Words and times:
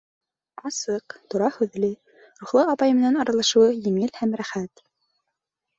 Асыҡ, 0.69 1.15
тура 1.33 1.49
һүҙле, 1.59 1.89
рухлы 2.41 2.65
апай 2.75 2.99
менән 3.03 3.23
аралашыуы 3.27 3.71
еңел 3.91 4.15
һәм 4.23 4.37
рәхәт. 4.45 4.89